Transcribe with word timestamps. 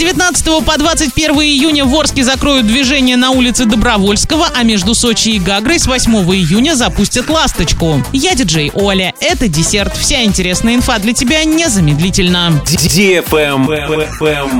19 0.00 0.64
по 0.64 0.78
21 0.78 1.34
июня 1.42 1.84
в 1.84 1.94
Орске 1.94 2.24
закроют 2.24 2.66
движение 2.66 3.18
на 3.18 3.32
улице 3.32 3.66
Добровольского, 3.66 4.48
а 4.56 4.62
между 4.62 4.94
Сочи 4.94 5.28
и 5.28 5.38
Гагрой 5.38 5.78
с 5.78 5.86
8 5.86 6.10
июня 6.34 6.74
запустят 6.74 7.28
«Ласточку». 7.28 8.02
Я 8.10 8.34
диджей 8.34 8.72
Оля. 8.72 9.12
Это 9.20 9.46
десерт. 9.46 9.94
Вся 9.94 10.24
интересная 10.24 10.76
инфа 10.76 10.98
для 11.00 11.12
тебя 11.12 11.44
незамедлительно. 11.44 12.62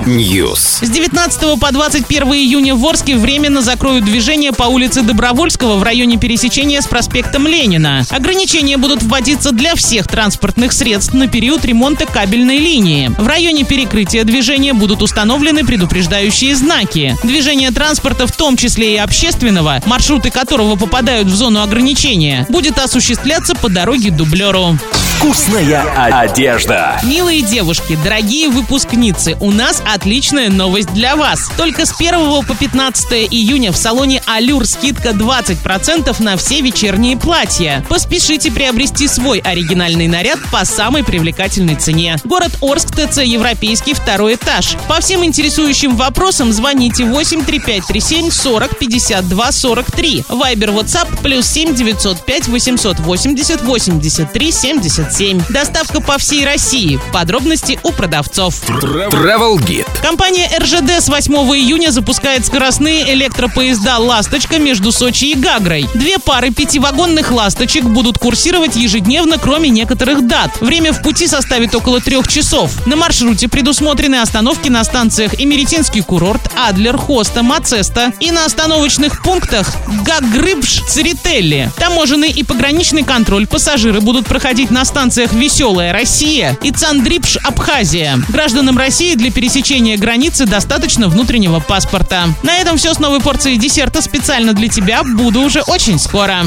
News. 0.04 0.84
С 0.84 0.90
19 0.90 1.59
по 1.59 1.72
21 1.72 2.22
июня 2.34 2.75
в 2.75 2.86
Орске 2.86 3.16
временно 3.16 3.62
закроют 3.62 4.04
движение 4.04 4.52
по 4.52 4.64
улице 4.64 5.00
Добровольского 5.00 5.77
в 5.77 5.82
районе 5.82 6.18
пересечения 6.18 6.82
с 6.82 6.86
проспектом 6.86 7.46
Ленина. 7.46 8.04
Ограничения 8.11 8.77
будут 8.77 9.02
вводиться 9.02 9.52
для 9.52 9.75
всех 9.75 10.07
транспортных 10.07 10.75
средств 10.75 11.14
на 11.14 11.29
период 11.29 11.64
ремонта 11.64 12.04
кабельной 12.04 12.59
линии. 12.59 13.11
В 13.16 13.27
районе 13.27 13.64
перекрытия 13.64 14.25
движения 14.25 14.75
будут 14.75 15.00
установлены 15.00 15.30
предупреждающие 15.39 16.57
знаки. 16.57 17.17
Движение 17.23 17.71
транспорта, 17.71 18.27
в 18.27 18.33
том 18.33 18.57
числе 18.57 18.95
и 18.95 18.98
общественного, 18.98 19.80
маршруты 19.87 20.30
которого 20.30 20.75
попадают 20.75 21.29
в 21.29 21.34
зону 21.34 21.62
ограничения, 21.62 22.47
будет 22.48 22.79
осуществляться 22.79 23.55
по 23.55 23.69
дороге 23.69 24.11
дублеру. 24.11 24.77
Вкусная 25.19 25.83
одежда. 26.21 26.98
Милые 27.05 27.43
девушки, 27.43 27.98
дорогие 28.02 28.48
выпускницы, 28.48 29.37
у 29.41 29.51
нас 29.51 29.83
отличная 29.87 30.48
новость 30.48 30.93
для 30.95 31.15
вас. 31.15 31.51
Только 31.59 31.85
с 31.85 31.93
1 31.93 32.43
по 32.47 32.55
15 32.55 33.29
июня 33.30 33.71
в 33.71 33.77
салоне 33.77 34.23
Алюр 34.27 34.66
скидка 34.66 35.10
20% 35.10 36.23
на 36.23 36.37
все 36.38 36.62
вечерние 36.62 37.19
платья. 37.19 37.85
Поспешите 37.88 38.51
приобрести 38.51 39.07
свой 39.09 39.41
оригинальный 39.41 40.09
наряд 40.09 40.38
по 40.51 40.65
самой 40.65 41.05
привлекательной 41.05 41.77
цене. 41.77 42.16
Город 42.24 42.52
Орск, 42.62 42.88
ТЦ 42.97 43.19
Европейский, 43.19 43.93
второй 43.93 44.37
этаж. 44.37 44.77
По 44.88 45.01
всем 45.01 45.20
интересующим 45.24 45.97
вопросам 45.97 46.52
звоните 46.52 47.05
83537 47.05 48.30
40 48.30 48.79
52 48.79 49.52
43. 49.52 50.24
Вайбер, 50.29 50.71
WhatsApp 50.71 51.23
плюс 51.23 51.46
7 51.46 51.74
905 51.74 52.49
880 52.49 53.63
83 53.63 54.52
77. 54.52 55.43
Доставка 55.51 56.01
по 56.01 56.18
всей 56.18 56.45
России. 56.45 57.01
Подробности 57.13 57.79
у 57.82 57.93
продавцов. 57.93 58.63
Travel 58.68 59.59
Guide. 59.59 59.87
Компания 60.02 60.51
РЖД 60.59 61.02
с 61.02 61.09
8 61.09 61.35
июня 61.35 61.91
запускает 61.91 62.46
скоростные 62.46 63.13
электропоезда 63.15 63.98
«Ласточка» 63.98 64.59
между 64.59 64.93
Сочи 64.93 65.26
и 65.26 65.34
Гагрой. 65.34 65.88
Две 65.94 66.19
пары 66.19 66.50
пятивагонных 66.50 67.31
«Ласточек» 67.31 67.84
будут 67.84 68.19
курсировать 68.19 68.76
ежедневно, 68.76 69.38
кроме 69.38 69.71
некоторых 69.71 70.26
дат. 70.26 70.60
Время 70.60 70.93
в 70.93 71.03
пути 71.03 71.26
составит 71.26 71.75
около 71.75 72.00
трех 72.00 72.28
часов. 72.28 72.87
На 72.87 72.97
маршруте 72.97 73.48
предусмотрены 73.48 74.16
остановки 74.16 74.69
на 74.69 74.81
станциях 75.11 75.41
Эмеретинский 75.41 76.03
курорт, 76.03 76.41
Адлер, 76.56 76.97
Хоста, 76.97 77.43
Мацеста 77.43 78.12
и 78.21 78.31
на 78.31 78.44
остановочных 78.44 79.25
пунктах 79.25 79.75
Гагрыбш, 80.05 80.84
Церетелли. 80.87 81.69
Таможенный 81.77 82.31
и 82.31 82.44
пограничный 82.44 83.03
контроль 83.03 83.49
пассажиры 83.49 84.00
будут 84.00 84.27
проходить 84.27 84.71
на 84.71 84.84
станциях 84.84 85.33
«Веселая 85.33 85.93
Россия» 85.93 86.56
и 86.62 86.71
Цандрипш, 86.71 87.38
Абхазия. 87.38 88.21
Гражданам 88.28 88.78
России 88.78 89.16
для 89.16 89.33
пересечения 89.33 89.99
границы 89.99 90.47
достаточно 90.47 91.09
внутреннего 91.09 91.59
паспорта. 91.59 92.28
На 92.44 92.59
этом 92.59 92.77
все 92.77 92.94
с 92.94 93.00
новой 93.00 93.21
порцией 93.21 93.59
десерта 93.59 94.03
специально 94.03 94.53
для 94.53 94.69
тебя. 94.69 95.03
Буду 95.03 95.41
уже 95.41 95.62
очень 95.62 95.99
скоро. 95.99 96.44